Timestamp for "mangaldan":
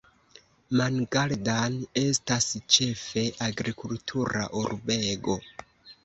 0.79-1.75